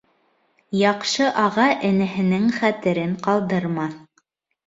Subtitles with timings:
[0.77, 3.95] Яҡшы аға энеһенең хәтерен ҡалдырмаҫ.